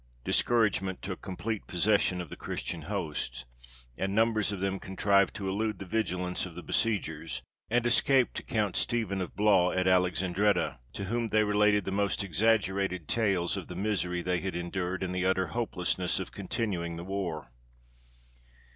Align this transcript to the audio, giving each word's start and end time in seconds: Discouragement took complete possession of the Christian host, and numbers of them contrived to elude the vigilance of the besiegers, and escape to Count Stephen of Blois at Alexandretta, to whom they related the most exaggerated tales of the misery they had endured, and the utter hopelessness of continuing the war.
Discouragement 0.23 1.03
took 1.03 1.21
complete 1.21 1.67
possession 1.67 2.21
of 2.21 2.29
the 2.31 2.35
Christian 2.35 2.81
host, 2.81 3.45
and 3.95 4.15
numbers 4.15 4.51
of 4.51 4.59
them 4.59 4.79
contrived 4.79 5.35
to 5.35 5.47
elude 5.47 5.77
the 5.77 5.85
vigilance 5.85 6.47
of 6.47 6.55
the 6.55 6.63
besiegers, 6.63 7.43
and 7.69 7.85
escape 7.85 8.33
to 8.33 8.41
Count 8.41 8.75
Stephen 8.75 9.21
of 9.21 9.35
Blois 9.35 9.73
at 9.73 9.85
Alexandretta, 9.87 10.79
to 10.93 11.03
whom 11.03 11.29
they 11.29 11.43
related 11.43 11.85
the 11.85 11.91
most 11.91 12.23
exaggerated 12.23 13.07
tales 13.07 13.55
of 13.55 13.67
the 13.67 13.75
misery 13.75 14.23
they 14.23 14.39
had 14.39 14.55
endured, 14.55 15.03
and 15.03 15.13
the 15.13 15.23
utter 15.23 15.45
hopelessness 15.49 16.19
of 16.19 16.31
continuing 16.31 16.95
the 16.95 17.03
war. 17.03 17.51